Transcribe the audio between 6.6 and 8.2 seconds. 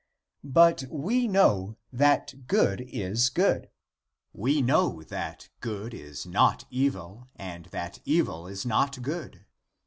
evil, and that